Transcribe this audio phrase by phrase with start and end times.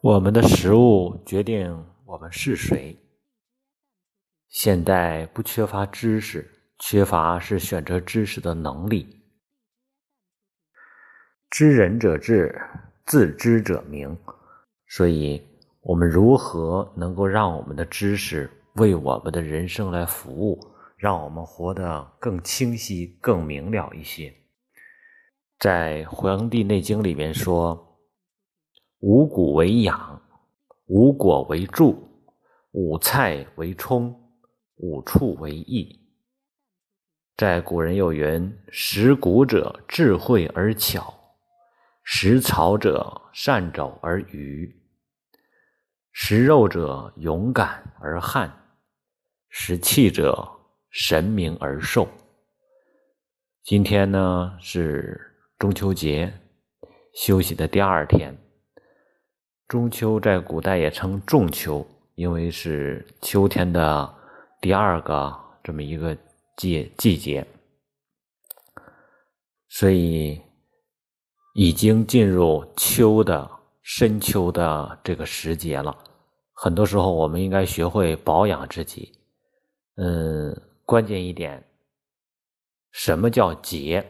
[0.00, 2.96] 我们的食物决定我们是谁。
[4.48, 6.48] 现代不缺乏知识，
[6.78, 9.24] 缺乏是选择知识的能力。
[11.50, 12.56] 知人者智，
[13.06, 14.16] 自知者明。
[14.86, 15.42] 所以，
[15.80, 20.64] 我们如何能够让我们的知识为我们的人生来服务，
[20.96, 24.32] 让我们活得更清晰、更明了一些？
[25.58, 27.84] 在《黄帝内经》里面说。
[29.00, 30.20] 五谷为养，
[30.86, 32.08] 五果为助，
[32.72, 34.12] 五菜为充，
[34.78, 35.96] 五畜为益。
[37.36, 41.14] 在古人有云：“食谷者智慧而巧，
[42.02, 44.82] 食草者善走而愚，
[46.10, 48.52] 食肉者勇敢而悍，
[49.48, 50.44] 食气者
[50.90, 52.08] 神明而寿。”
[53.62, 55.20] 今天呢是
[55.56, 56.32] 中秋节，
[57.14, 58.36] 休息的第二天。
[59.68, 64.14] 中秋在古代也称仲秋，因为是秋天的
[64.62, 66.16] 第二个这么一个
[66.56, 67.46] 季季节，
[69.68, 70.40] 所以
[71.54, 73.46] 已经进入秋的
[73.82, 75.94] 深秋的这个时节了。
[76.54, 79.12] 很多时候，我们应该学会保养自己。
[79.96, 81.62] 嗯，关键一点，
[82.90, 84.02] 什么叫节？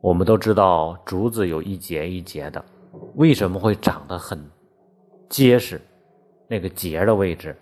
[0.00, 2.64] 我们都知道，竹子有一节一节的。
[3.16, 4.38] 为什么会长得很
[5.26, 5.80] 结实？
[6.48, 7.56] 那个节的位置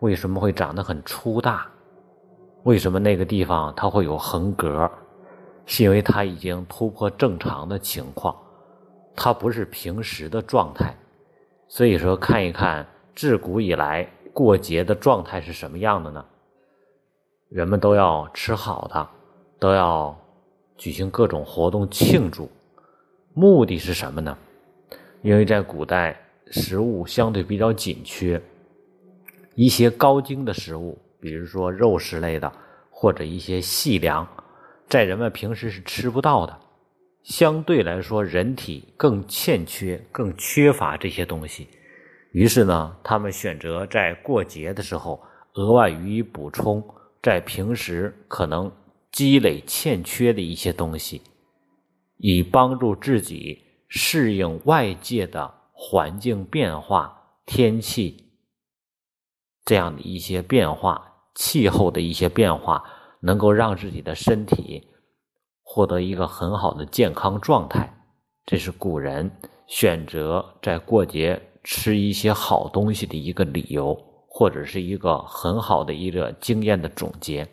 [0.00, 1.66] 为什么会长得很粗大？
[2.62, 4.90] 为什么那个地方它会有横格？
[5.66, 8.34] 是因为它已经突破正常的情况，
[9.14, 10.96] 它不是平时的状态。
[11.68, 16.24] 所以说，看一看自古以来过节的状态是什么样的呢？
[17.50, 19.06] 人们都要吃好的，
[19.58, 20.16] 都要
[20.78, 22.48] 举行各种活动庆祝，
[23.34, 24.36] 目的是什么呢？
[25.24, 26.14] 因为在古代，
[26.50, 28.38] 食物相对比较紧缺，
[29.54, 32.52] 一些高精的食物，比如说肉食类的，
[32.90, 34.28] 或者一些细粮，
[34.86, 36.54] 在人们平时是吃不到的。
[37.22, 41.68] 相对来说，人体更欠缺、更缺乏这些东西。
[42.32, 45.18] 于是呢，他们选择在过节的时候
[45.54, 46.84] 额外予以补充，
[47.22, 48.70] 在平时可能
[49.10, 51.22] 积累欠缺的一些东西，
[52.18, 53.63] 以帮助自己。
[53.88, 58.32] 适应外界的环境变化、天气
[59.64, 62.82] 这样的一些变化、气候的一些变化，
[63.20, 64.88] 能够让自己的身体
[65.62, 67.92] 获得一个很好的健康状态。
[68.46, 69.30] 这是古人
[69.66, 77.48] 选择在过节吃一些好东西的一个理由，或者是一个很好的一个经验的总结。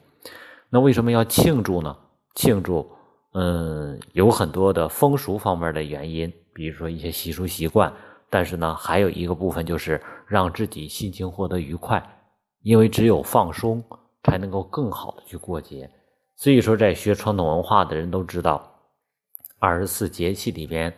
[0.70, 1.96] 那为什么要庆祝呢？
[2.36, 2.90] 庆祝。
[3.34, 7.92] 嗯，有很多的风俗方面的原因，比如说一些习俗习惯，
[8.30, 12.03] 但是呢，还有一个部分就是让自己心情获得愉快，
[12.62, 13.81] 因为只有放松，
[14.24, 15.90] 才能够更好的去过节。
[16.36, 18.70] 所以说，在学传统文化的人都知道，
[19.59, 20.94] 二十四节气里边，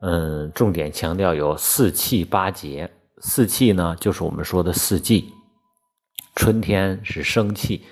[0.00, 2.90] 嗯，重点强调有四气八节。
[3.18, 5.32] 四气呢，就是我们说的四季，
[6.34, 7.84] 春天是生气，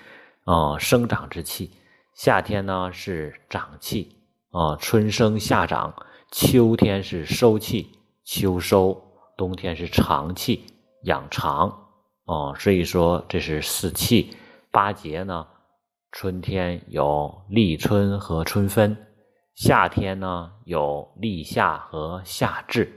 [0.44, 1.70] 啊，生长之气。
[2.14, 4.16] 夏天呢是长气
[4.50, 5.92] 啊，春生夏长；
[6.30, 7.90] 秋天是收气，
[8.24, 8.96] 秋收；
[9.36, 10.64] 冬天是长气，
[11.02, 11.68] 养长
[12.24, 12.54] 啊。
[12.56, 14.36] 所以说这是四气
[14.70, 15.44] 八节呢。
[16.12, 18.96] 春天有立春和春分，
[19.56, 22.88] 夏天呢有立夏和夏至，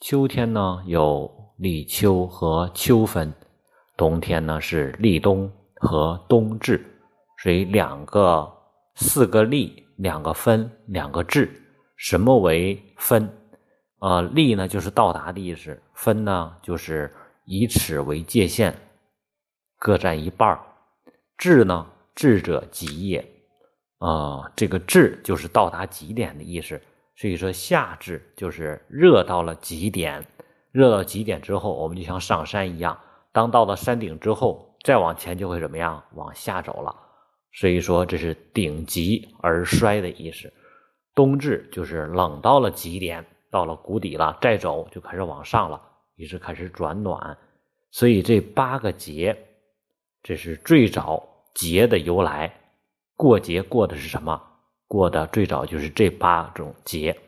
[0.00, 3.32] 秋天呢有立秋和秋分，
[3.96, 6.84] 冬天呢是立冬和冬至。
[7.42, 8.56] 所以两个。
[9.00, 11.48] 四个立，两个分，两个至。
[11.94, 13.32] 什么为分？
[14.00, 17.14] 啊，立呢就是到达的意思，分呢就是
[17.44, 18.76] 以此为界限，
[19.78, 20.60] 各占一半儿。
[21.36, 23.24] 至呢，至者极也。
[23.98, 26.80] 啊，这个至就是到达极点的意思。
[27.14, 30.24] 所以说夏至就是热到了极点，
[30.72, 32.98] 热到极点之后，我们就像上山一样，
[33.30, 36.02] 当到了山顶之后，再往前就会怎么样？
[36.14, 36.92] 往下走了。
[37.58, 40.52] 所以说，这是顶极而衰的意思。
[41.12, 45.82] 冬至就是冷到了极点，到了谷底了，再走就开始往上了，
[46.14, 47.36] 于是开始转暖。
[47.90, 49.36] 所以这八个节，
[50.22, 52.54] 这是最早节的由来。
[53.16, 54.40] 过节过的是什么？
[54.86, 57.18] 过的最早就是这八种节。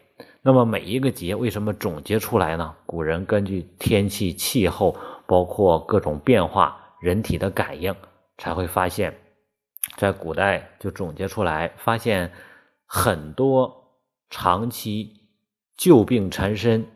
[0.42, 2.72] 那么每一个节为什么总结出来呢？
[2.86, 7.92] 古人根据天气、气候，包括各种变化，人体的感应，
[8.38, 9.12] 才会发现。
[10.00, 12.32] 在古代就总结出来，发现
[12.86, 13.70] 很多
[14.30, 15.12] 长期
[15.76, 16.86] 旧病缠身、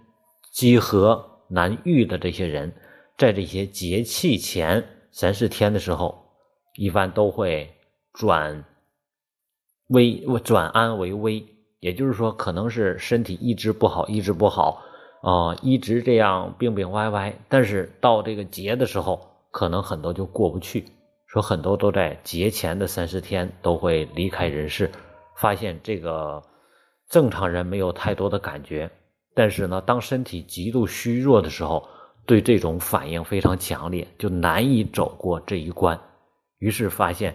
[0.50, 2.72] 积核难愈的这些人，
[3.18, 6.18] 在这些节气前三四天的时候，
[6.76, 7.70] 一般都会
[8.14, 8.64] 转
[9.88, 11.44] 危转安为危，
[11.80, 14.82] 也就是说，可能是身体一直不好，一直不好
[15.20, 17.38] 啊，一直这样病病歪歪。
[17.50, 20.86] 但是到这个节的时候，可能很多就过不去。
[21.34, 24.88] 说很多都在节前的三四天都会离开人世，
[25.36, 26.40] 发现这个
[27.08, 28.88] 正常人没有太多的感觉，
[29.34, 31.88] 但是呢，当身体极度虚弱的时候，
[32.24, 35.98] 对这种反应非常强烈，就难以走过这一关。
[36.60, 37.34] 于是发现，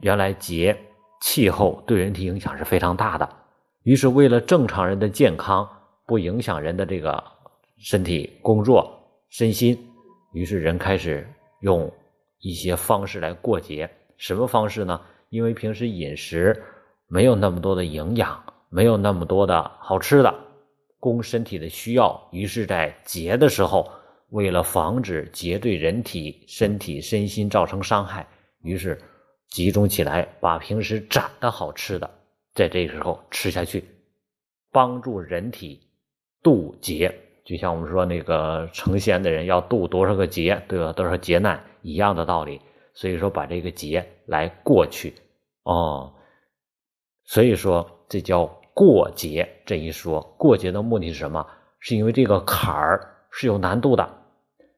[0.00, 0.76] 原来节
[1.22, 3.26] 气候对人体影响是非常大的。
[3.82, 5.66] 于是为了正常人的健康，
[6.06, 7.24] 不影响人的这个
[7.78, 8.92] 身体工作
[9.30, 9.74] 身心，
[10.34, 11.26] 于是人开始
[11.62, 11.90] 用。
[12.40, 15.00] 一些方式来过节，什么方式呢？
[15.30, 16.62] 因为平时饮食
[17.06, 20.34] 没有那么多的营养，没有那么多的好吃的
[20.98, 23.90] 供身体的需要，于是，在节的时候，
[24.30, 28.26] 为了防止节对人体、身体、身心造成伤害，
[28.62, 29.00] 于是
[29.48, 32.10] 集中起来，把平时攒的好吃的，
[32.54, 33.84] 在这时候吃下去，
[34.72, 35.80] 帮助人体
[36.42, 37.14] 渡劫。
[37.48, 40.92] 就像我们说那个成仙的人要渡多少个劫，对吧？
[40.92, 41.64] 多少劫难？
[41.80, 42.60] 一样的道理，
[42.92, 45.14] 所以说把这个劫来过去
[45.62, 46.12] 哦，
[47.24, 51.46] 所以说这叫过节这一说，过节的目的是什么？
[51.78, 54.06] 是因为这个坎儿是有难度的，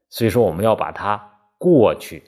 [0.09, 1.21] 所以说我们要把它
[1.59, 2.23] 过去。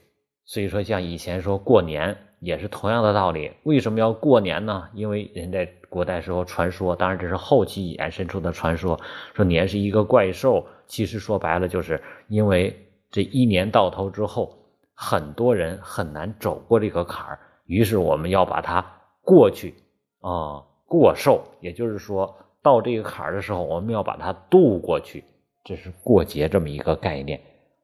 [0.44, 4.88] 所以说像以前说过年也是同样的道理，为什么要过年呢？
[4.92, 8.98] 因为人在古代时候传说，当然这是后期衍生出的传说，
[9.34, 12.74] 说年是一个怪兽，其实说白了就是因为
[13.10, 14.58] 这一年到头之后。
[14.94, 18.84] 很多人很难走过这个坎儿，于是我们要把它
[19.22, 19.74] 过去
[20.20, 25.24] 啊，过寿，也就是说到这个坎儿的时候，我们要把它渡过去，
[25.64, 27.40] 这是过节这么一个概念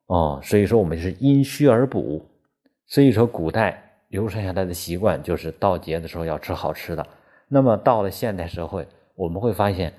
[0.07, 0.39] 哦。
[0.45, 2.25] 所以说我们是因虚而补，
[2.87, 7.05] 所以说古代流传下来的习惯就是到节的时候要吃好吃的。
[7.49, 9.93] 那么到了现代社会，我们会发现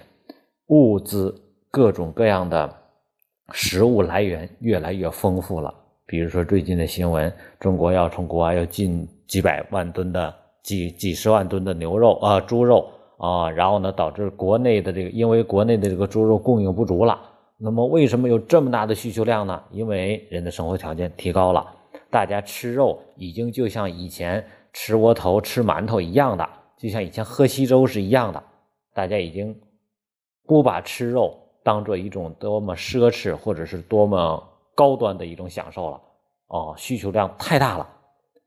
[0.67, 1.33] 物资
[1.71, 2.71] 各种各样的
[3.51, 5.73] 食物来源越来越丰富了。
[6.05, 17.19] 比如说最近的新闻，中国要从国外要进几百万吨的、几几十万吨的牛肉啊、猪肉啊，然后呢，导致国内的这个，因为国内的这个猪肉供应不足了。
[17.57, 19.61] 那么为什么有这么大的需求量呢？
[19.71, 21.65] 因为人的生活条件提高了，
[22.09, 26.47] 大家吃肉已经就像以前吃窝头、吃馒头一样的，
[26.79, 28.43] 就像以前喝稀粥是一样的，
[28.95, 29.55] 大家已经
[30.47, 34.43] 不把吃肉当做一种多么奢侈或者是多么。
[34.75, 36.01] 高端的一种享受了，
[36.47, 37.89] 哦，需求量太大了，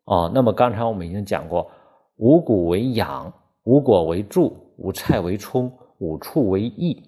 [0.04, 1.70] 哦，那么刚才我们已经讲过，
[2.16, 3.30] 五谷为养，
[3.64, 7.06] 五果为助，五菜为充，五畜为益，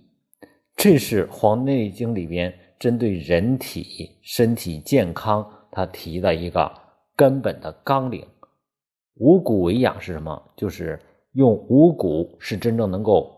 [0.77, 6.71] 这是《黄帝内经》里边针对人体身体健康他提的一个
[7.17, 8.27] 根本的纲领。
[9.15, 10.51] 五谷为养是什么？
[10.55, 11.01] 就是
[11.35, 13.31] 用五谷是真正能够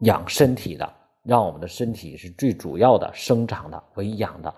[0.00, 0.88] 养身体的，
[1.22, 4.52] 让我们的身体是最主要的生长的、为养的。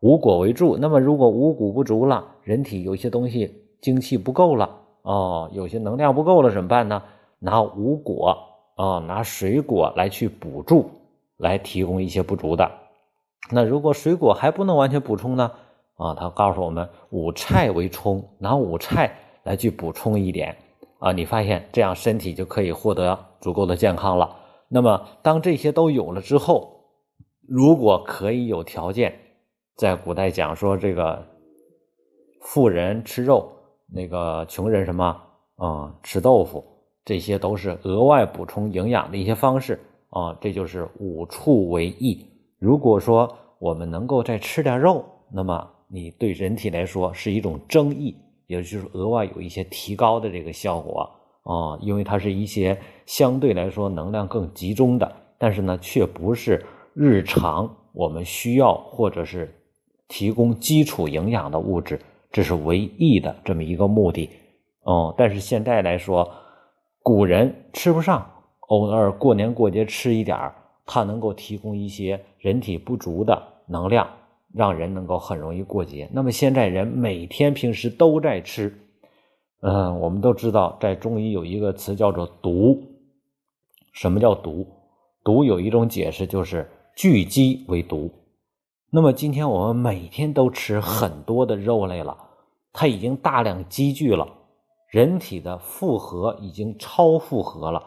[0.00, 4.70] 五果为助，那么如果五谷不足了，人体有些东西精气不够了，
[5.02, 7.02] 哦，有些能量不够了，怎么办呢？
[7.38, 8.36] 拿五果
[8.76, 10.90] 啊，拿水果来去补助，
[11.38, 12.70] 来提供一些不足的。
[13.50, 15.50] 那如果水果还不能完全补充呢？
[15.96, 20.54] 啊，他告诉我们五菜为充，拿五菜来去补充一点
[20.98, 24.36] 啊，你发现这样身体就可以获得足够的健康了。
[24.68, 26.84] 那么当这些都有了之后，
[27.46, 29.18] 如果可以有条件。
[29.76, 31.24] 在古代讲说，这个
[32.42, 33.48] 富人吃肉，
[33.86, 35.04] 那个穷人什么
[35.54, 36.64] 啊吃豆腐，
[37.04, 39.78] 这些都是额外补充营养的一些方式
[40.10, 40.36] 啊。
[40.40, 42.26] 这就是五畜为益。
[42.58, 48.16] 如果说我们能够再吃点肉，那么你对人体来说是一种增益，
[48.48, 51.08] 也就是额外有一些提高的这个效果
[51.44, 51.78] 啊。
[51.80, 52.76] 因为它是一些
[53.06, 59.54] 相对来说能量更集中的，但是呢，却不是日常我们需要或者是。
[60.10, 62.00] 提供基础营养的物质，
[62.32, 64.30] 这是唯一的这么一个目的，
[64.84, 65.14] 哦。
[65.18, 66.26] 但是现在来说，
[67.02, 68.26] 古人吃不上，
[68.68, 70.50] 偶尔过年过节吃一点，
[70.86, 74.08] 它能够提供一些人体不足的能量，
[74.58, 76.10] 让人能够很容易过节。
[76.12, 78.76] 那么现在人每天平时都在吃，
[79.62, 82.76] 嗯，我们都知道，在中医有一个词叫做“毒”。
[83.94, 84.66] 什么叫毒？
[85.22, 88.10] 毒有一种解释就是聚积为毒。
[88.90, 92.16] 那么今天我们每天都吃很多的肉类了，
[92.72, 94.26] 它已经大量积聚了，
[94.90, 97.80] 人体的负荷已经超负荷了。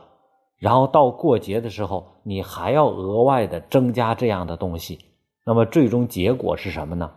[0.58, 5.00] 然后到过节的时候，你还要额外的增加这样的东西，
[5.46, 7.12] 那么最终结果是什么呢？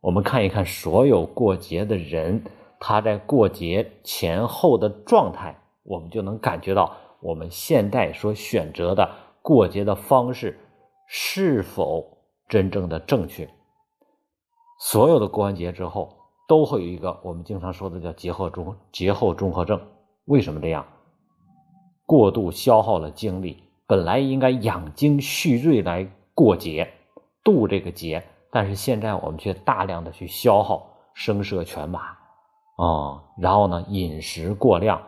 [0.00, 2.42] 我们看一看所有过节的人，
[2.78, 9.10] 他在过节前后的状态，我们就能感觉到我们现代所选择的
[9.42, 10.58] 过节的方式
[11.06, 12.18] 是否
[12.48, 13.48] 真正的正确。
[14.78, 16.16] 所有的过完节之后，
[16.46, 19.80] 都会有一个我们经常说的叫节后综节后综合症。
[20.26, 20.86] 为什么这样？
[22.04, 26.88] 过度消耗了精力，本来应该养精蓄锐来过节
[27.46, 30.84] 渡这个劫，但是现在我们却大量的去消耗，
[31.14, 35.00] 声色犬马啊，然后呢，饮食过量，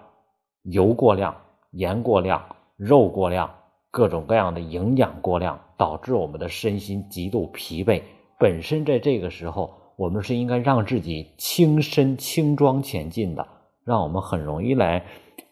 [0.62, 1.34] 油过量，
[1.72, 2.40] 盐过量，
[2.76, 3.52] 肉过量，
[3.90, 8.00] 各种各样的营养过量，导致我们的身心极度疲惫。
[8.38, 13.44] 本身在这个时候，我们是应该让自己轻身轻装前进的，
[13.84, 15.04] 让我们很容易来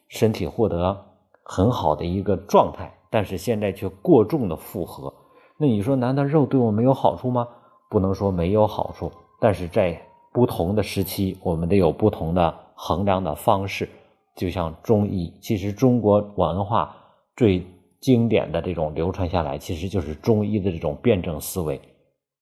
[0.07, 1.05] 身体获得
[1.43, 2.93] 很好的一个状态。
[3.11, 5.13] 但是现在却过重的负荷，
[5.59, 7.49] 那你说难道肉对我们有好处吗？
[7.89, 9.11] 不能说没有好处，
[9.41, 10.01] 但是在
[10.33, 13.89] 不同的时期，我们得有不同的衡量的方式。
[14.35, 16.95] 就像中医，其实中国文化
[17.37, 17.65] 最
[18.01, 21.81] 经典的这种流传下来，其实就是中医的这种辩证思维。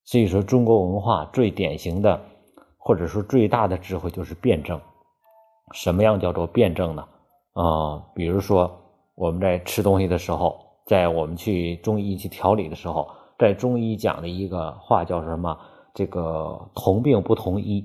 [0.02, 2.21] 所以说，中国文化最典型的，
[2.78, 4.80] 或者说最大的智慧就是辩证。
[5.73, 7.04] 什么样叫做辩证呢？
[7.52, 8.71] 啊，比如说
[9.14, 15.59] 我们在吃东西的时候，在我们去中医去调理的时候，在中医讲的一个话叫什么？
[15.95, 17.85] 这个同病不同医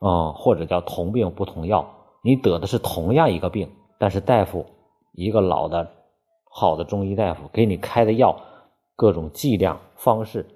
[0.00, 1.86] 啊，或者叫同病不同药。
[2.22, 4.64] 你得的是同样一个病，但是大夫
[5.12, 5.90] 一个老的
[6.50, 8.34] 好的中医大夫给你开的药，
[8.96, 10.46] 各种剂量方式。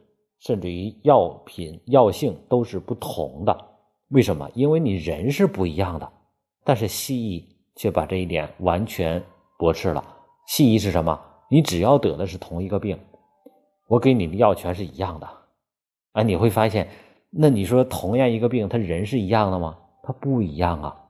[0.40, 3.56] 甚至于药品药性都是不同的，
[4.10, 4.48] 为什么？
[4.54, 6.08] 因为你人是不一样的。
[6.64, 7.44] 但是西医
[7.74, 9.22] 却把这一点完全
[9.58, 10.04] 驳斥了。
[10.46, 11.20] 西医是什么？
[11.50, 12.98] 你只要得的是同一个病，
[13.86, 15.28] 我给你的药全是一样的。
[16.12, 16.88] 啊，你会发现，
[17.30, 19.78] 那你说同样一个病，他人是一样的吗？
[20.02, 21.04] 他不一样啊。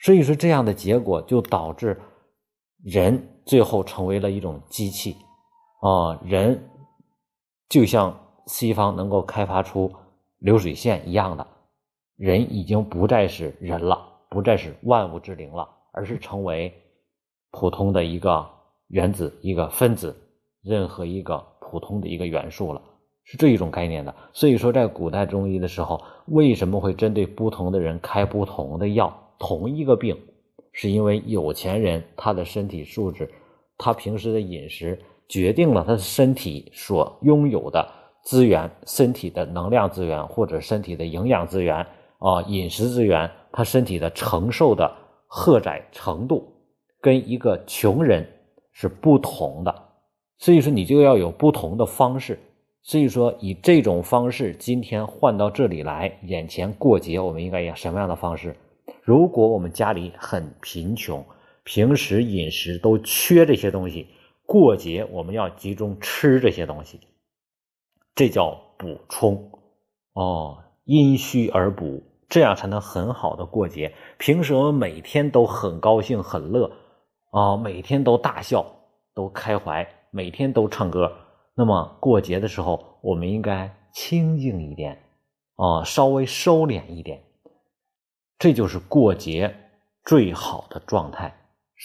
[0.00, 2.00] 所以说，这样的结果就导致
[2.82, 5.16] 人最后成为了一种机器
[5.80, 6.68] 啊，人
[7.68, 8.18] 就像。
[8.46, 9.90] 西方能够开发出
[10.38, 11.46] 流水线一样的，
[12.16, 13.96] 人已经不再是人了，
[14.28, 16.74] 不再是万物之灵了，而是成为
[17.52, 18.44] 普通的一个
[18.92, 20.14] 原子、一个分子，
[20.62, 22.82] 任何一个普通的一个元素了，
[23.24, 24.14] 是这一种概念的。
[24.34, 29.34] 所以说，在古代中医的时候，为什么会针对不同的人开不同的药？
[29.38, 30.14] 同一个病，
[30.72, 33.30] 是因为有钱人他的身体素质，
[33.78, 37.88] 他平时的饮食决定了他的身体所拥有的。
[38.24, 41.84] 资源、身体的能量资源，或者身体的营养资源
[42.18, 44.88] 啊，饮食资源，他身体的承受的
[45.26, 46.46] 荷载程度，
[47.00, 48.24] 跟一个穷人
[48.72, 49.74] 是不同的。
[50.38, 52.38] 所以说，你就要有不同的方式。
[52.82, 58.56] 所以说，以这种方式，今天换到这里来，眼前过节，我们应该以什么样的方式？
[59.02, 61.24] 如果我们家里很贫穷，
[61.62, 64.08] 平时饮食都缺这些东西，
[64.44, 66.98] 过节我们要集中吃这些东西。
[68.16, 69.52] 这叫补充
[70.14, 73.94] 哦，因虚而补，这样才能很好的过节。
[74.18, 76.72] 平时我们每天都很高兴、很乐
[77.32, 78.64] 啊，每天都大笑、
[79.14, 81.10] 都开怀，每天都唱歌。
[81.56, 85.02] 那么过节的时候，我们应该清静一点
[85.56, 87.22] 啊，稍微收敛一点。
[88.38, 89.54] 这就是过节
[90.04, 91.34] 最好的状态。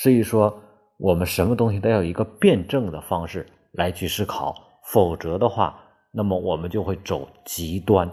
[0.01, 0.53] 所以说，
[0.99, 4.53] 我们什么东西都要有一个辩证的方式来去思考，
[4.91, 5.81] 否则的话。
[6.11, 8.09] 那么我们就会走极端。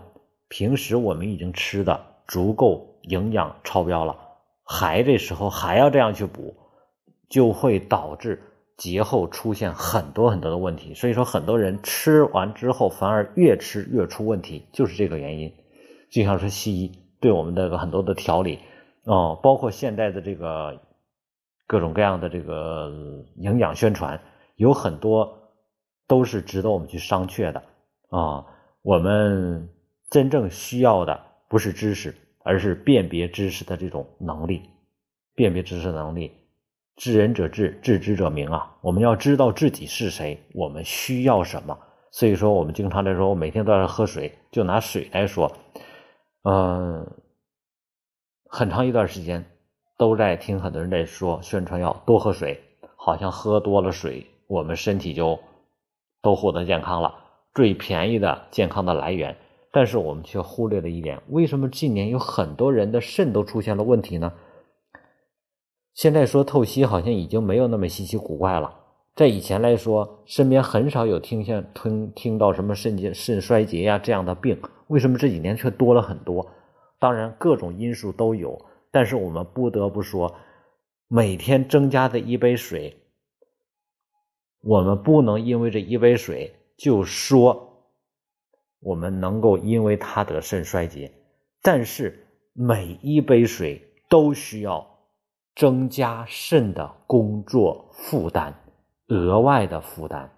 [0.48, 1.98] 平时我们已经吃的
[2.28, 4.16] 足够营养超标了，
[4.64, 6.54] 还这时候还要这样去补，
[7.34, 8.40] 就会导致
[8.76, 10.94] 节后出现很多很多的问题。
[10.94, 15.52] 所以说，很多人吃完之后反而越吃越出问题，就是这个原因。
[16.12, 18.60] 就像是西医对我们的很多的调理，
[19.02, 20.80] 哦，包括现在的这个
[21.66, 22.88] 各种各样的这个
[23.38, 24.20] 营养宣传，
[24.54, 25.36] 有很多
[26.06, 27.60] 都是值得我们去商榷的。
[28.10, 28.46] 啊，
[28.82, 29.68] 我们
[30.08, 32.14] 真正需要的不是知识，
[32.44, 34.62] 而是辨别知识的这种能力。
[35.36, 36.30] 辨别知识能力，
[36.96, 38.76] 知人者智，知之者明啊！
[38.80, 41.76] 我们要知道自己是谁，我们需要什么。
[42.12, 44.32] 所以说，我们经常来说，我每天都要喝水。
[44.52, 45.50] 就拿水来说，
[46.44, 47.04] 嗯，
[48.48, 49.44] 很长一段时间
[49.98, 52.60] 都在听很多人在说宣传要多喝水，
[52.96, 55.36] 好像喝多了水，我们身体就
[56.22, 57.12] 都获得健康了。
[57.52, 59.36] 最便宜的健康的来源，
[59.72, 64.32] 但是我们却忽略了一点：为什么近年有很多人的肾都出现了问题呢？
[65.94, 68.74] 现在说透析好像已经没有那么稀奇古怪了，
[69.14, 76.50] 在以前来说，身边很少有听见听听到什么肾结肾衰竭呀这样的病，为什么这几年却多了很多？
[76.98, 78.60] 当然，各种因素都有，
[78.90, 80.34] 但是我们不得不说，
[81.06, 82.96] 每天增加的一杯水，
[84.62, 87.86] 我们不能因为这一杯水就说
[88.80, 91.12] 我们能够因为它得肾衰竭，
[91.62, 94.93] 但是每一杯水都需要
[95.56, 98.54] 增加肾的工作负担。
[99.08, 100.30] 额外的负担，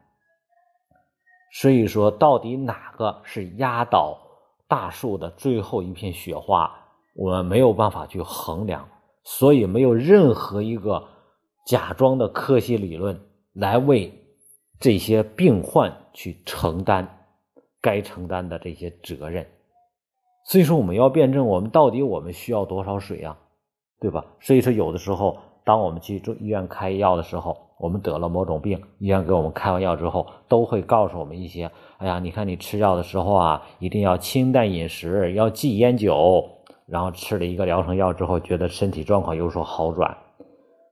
[1.52, 4.18] 所以说，到底哪个是压倒
[4.66, 6.68] 大树的最后一片雪花，
[7.14, 8.88] 我们没有办法去衡量，
[9.22, 11.06] 所以没有任何一个
[11.64, 13.20] 假装的科学理论
[13.52, 14.12] 来为
[14.80, 17.08] 这些病患去承担
[17.80, 19.46] 该承担的这些责任。
[20.44, 23.38] 所以说，我们要辩证，我们到底我们需要多少水啊，
[24.00, 24.24] 对吧？
[24.40, 36.44] 所以说，有的时候，当我们去中医院开药的时候，我们得了某种病，医院给我们开完药之后，都会告诉我们一些：哎呀，你看你吃药的时候啊，一定要清淡饮食，要忌烟酒。
[36.86, 40.16] 然后吃了一个疗程药之后，觉得身体状况有所好转。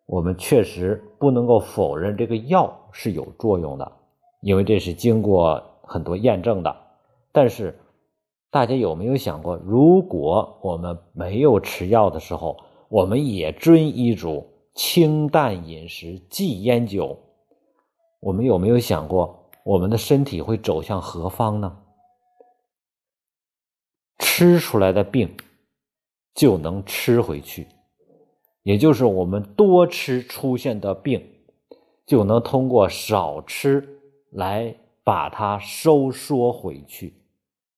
[0.06, 3.92] 我们确实不能够否认这个药是有作用的，
[4.40, 6.76] 因为这是经过很多验证的。
[7.30, 7.78] 但是，
[8.50, 12.56] 大家有没有想过，如果我们没有吃药的时候，
[12.94, 14.46] 我们也遵医嘱？
[14.72, 17.18] 清淡饮食，忌烟酒。
[18.20, 21.76] 我们有没有想过，我们的身体会走向何方呢？
[24.20, 25.28] 吃出来的病
[26.36, 27.66] 就能吃回去，
[28.62, 31.20] 也就是我们多吃出现的病，
[32.06, 34.72] 就能通过少吃来
[35.02, 37.12] 把它收缩回去。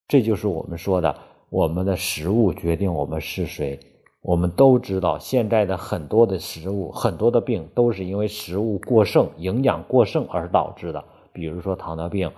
[0.07, 1.19] 这就是我们说的，
[1.49, 3.79] 我们的食物决定我们是谁。
[4.27, 11.01] 我们都知道，现在的很多的食物，很多的病都是因为食物过剩、营养过剩而导致的。
[11.31, 12.29] 比如说糖尿病，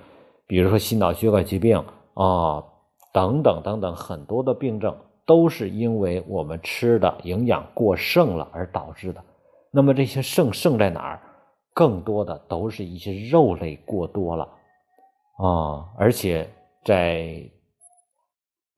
[0.46, 2.64] 比如说心脑血管疾病啊，
[3.12, 9.24] 等等等等，很多的病症都是因为我们吃的营养过剩了而导致的。
[9.72, 11.20] 那么这些剩剩在哪儿？
[11.74, 14.48] 更多的都是一些肉类过多了
[15.40, 16.48] 啊，而且
[16.86, 17.50] 在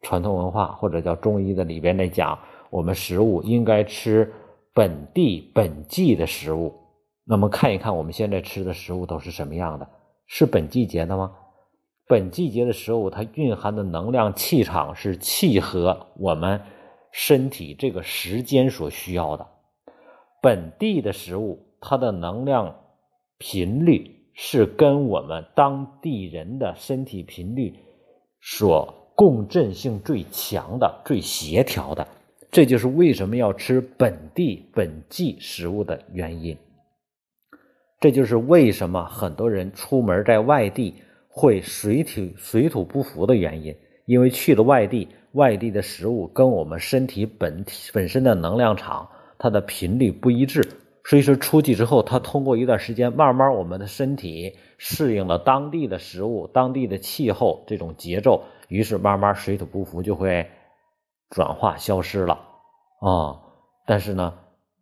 [0.02, 2.40] 传统文化或者叫中医的里边来讲。
[2.72, 4.34] 我们食物应该吃
[4.74, 6.74] 本地本季的食物。
[7.26, 9.88] 那么看一看我们现在吃的食物都是什么样的？
[10.26, 11.34] 是本季节的吗？
[12.08, 16.62] 本季节的食物，它蕴含的能量气场是契合我们
[17.12, 19.46] 身体这个时间所需要的。
[20.42, 22.76] 本地的食物，它的能量
[23.38, 27.76] 频率是跟我们当地人的身体频率
[28.42, 32.08] 所共振性最强的、最协调的。
[32.52, 36.58] 这就是为什么要吃本地本季食物的原因。
[38.02, 40.94] 这就是为什么很多人出门在外地
[41.30, 43.74] 会水土水土不服的原因，
[44.06, 50.62] 因为去了外地，外地的食物跟我们身体本体本身的能量场它的频率不一致，
[51.06, 60.46] 所以说出去之后，它通过一段时间，慢慢我们的身体适应了当地的食物、当地的气候这种节奏，于是慢慢水土不服就会。
[61.32, 62.34] 转化消失了
[63.00, 63.40] 啊！
[63.88, 64.34] 但是呢，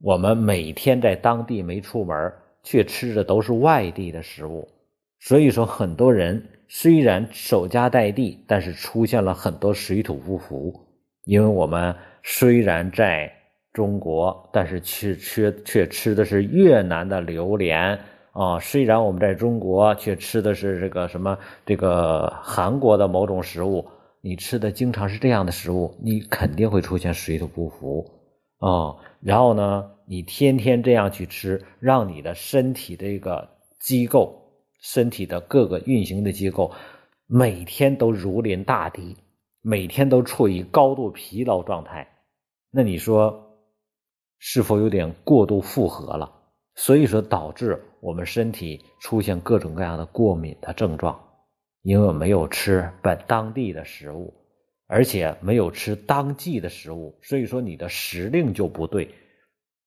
[0.02, 2.34] 我们每天在当地没出门，
[2.64, 4.68] 却吃的都是外地的食物。
[5.20, 10.74] 所以说，很多人虽然守家待地，但是出现了很多水土不服。
[11.26, 13.32] 因为我们虽然在
[13.72, 18.00] 中国，但是却却却吃的是越南的榴莲
[18.32, 23.88] 啊；虽然我们在中国，却吃的是这个什么这个韩国的某种食物。
[24.22, 28.06] 你吃的经常是这样的食物，你肯定会出现水土不服
[28.58, 28.96] 啊。
[29.22, 33.48] 然后呢，你天天这样去吃，让你的身体这个
[33.80, 34.42] 机构、
[34.82, 36.72] 身体的各个运行的机构，
[37.28, 39.16] 每天都如临大敌，
[39.62, 42.08] 每天都处于高度疲劳状态。
[42.72, 43.58] 那你说，
[44.38, 46.30] 是否有点过度负荷了？
[46.76, 51.18] 所以说，导致我们身体出现各种各样的过敏的症状。
[51.82, 54.34] 因为没有吃本当地的食物，
[54.88, 59.14] 而且没有吃当季的食物，所以说你的时令就不对。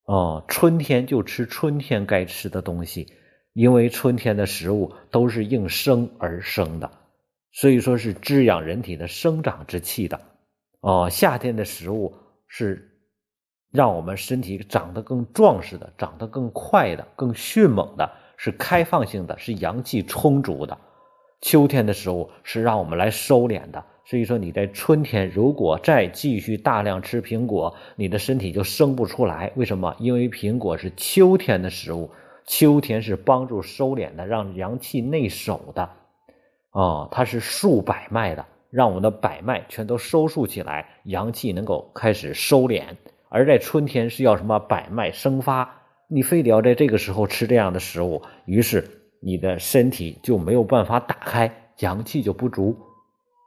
[0.04, 3.12] 哦，春天就吃春天该吃的东西，
[3.52, 6.90] 因为春天的食物都是应生而生的，
[7.52, 10.20] 所以说是滋养人体的生长之气的。
[10.80, 12.14] 哦，夏天的食物
[12.48, 12.90] 是
[13.70, 20.76] 让我们身体长得更壮实的，长得更快的，更迅猛的，是开放性的，是阳气充足的。
[21.42, 29.52] 秋天的食物是让我们来收敛的，所以说你在春天如果再继续大量吃苹果，你的身体就生不出来。
[29.56, 29.94] 为什么？
[29.98, 32.10] 因为苹果是秋天的食物，
[32.46, 35.90] 秋天是帮助收敛的，让阳气内守的，
[36.70, 42.84] 啊，它是束百脉的，让我们的百脉全都收束起来，阳气能够开始收敛。
[43.28, 45.68] 而在春天是要什么百脉生发，
[46.06, 52.76] 你非得要在这个时候吃这样的食物，于是你的身体就没有办法打开，阳气就不足，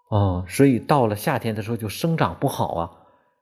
[0.10, 2.92] 啊，所以到了夏天的时候就生长不好啊。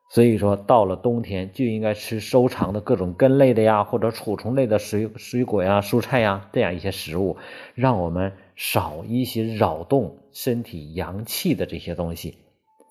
[0.09, 7.37] 所以说，到了冬天就应该吃收藏的各种根类的呀，或者储存类的水水果呀、蔬菜呀这样一些食物，
[7.73, 12.37] 让我们少一些扰动身体阳气的这些东西，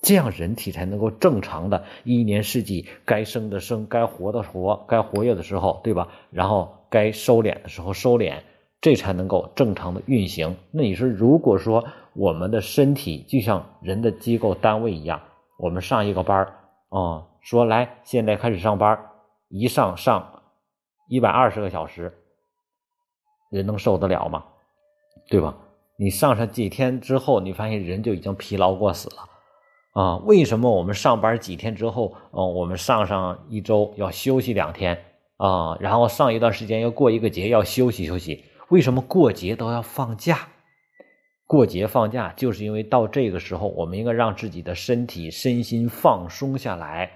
[0.02, 6.08] 这样人体才能够正常的一年四季该生的生，该活的活，该活跃的时候，对吧？
[6.30, 8.38] 然后该收敛的时候收敛，
[8.82, 10.54] 这才能够正常的运行。
[10.72, 11.82] 那你说，如果说
[12.14, 15.22] 我们的身体就像人的机构单位一样，
[15.58, 16.52] 我们上一个班儿。
[16.90, 18.98] 哦，说来，现在开始上班，
[19.48, 20.42] 一上上
[21.08, 22.12] 一百二十个小时，
[23.50, 24.44] 人能受得了吗？
[25.30, 25.56] 对吧？
[25.96, 30.16] 你上上几天之后，你发现人就已经疲劳过死了啊！
[30.24, 35.00] 为什么我们上班几天之后，哦，我们上上一周要休息两天
[35.36, 35.76] 啊？
[35.78, 38.44] 然后上一段时间要过一个节要休息休息？
[38.72, 40.48] 为什么过节都要放假？
[41.46, 47.10] 过节放假，就是因为到这个时候，我们应该让自己的身体、身心放松下来，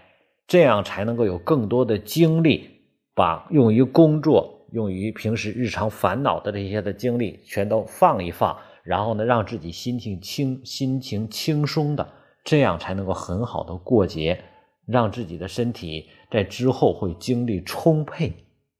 [0.46, 2.68] 这样才能够有更多的精力，
[3.14, 12.06] 把用于工作、用于平时日常烦恼的这些的精力全都放一放，然后呢，让自己心情轻、心情轻松的，
[12.44, 14.38] 这样才能够很好的过节，
[14.86, 18.30] 让自己的身体在之后会精力充沛，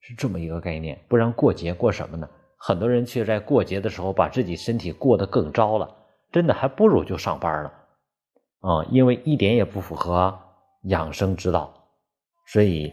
[0.03, 0.99] 是这么一个概念。
[1.09, 2.29] 不然过节过什么呢？
[2.57, 5.95] 很多人却在过节的时候把自己身体过得更糟了，
[6.33, 7.73] 真的还不如就上班了，
[8.61, 10.37] 啊，因为一点也不符合
[10.85, 11.73] 养生之道。
[12.47, 12.93] 所以，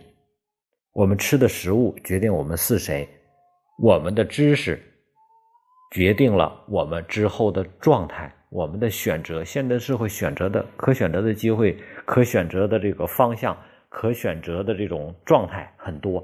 [0.94, 3.08] 我们吃的食物决定我们是谁，
[3.82, 4.82] 我们的知识
[5.92, 9.44] 决定了我们之后的状态，我们的选择。
[9.44, 13.56] 现代社会选择的可选择的机会、可选择的这个方向、
[13.90, 16.24] 可选择的这种状态很多，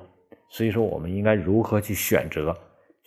[0.50, 2.56] 所以说我们应该如何去选择？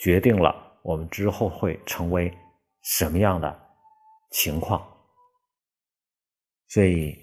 [0.03, 2.37] 决定了我们之后会成为
[2.83, 3.77] 什么样的
[4.33, 4.85] 情况，
[6.67, 7.17] 所以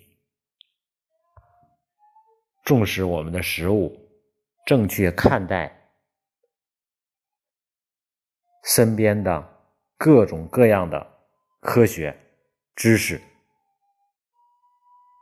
[2.64, 3.94] 重视我们的食物，
[4.66, 5.70] 正确看待
[8.64, 9.46] 身边的
[9.98, 11.06] 各种各样的
[11.60, 12.18] 科学
[12.78, 13.22] 知识，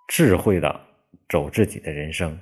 [0.10, 0.80] 智慧的
[1.28, 2.40] 走自己的人生。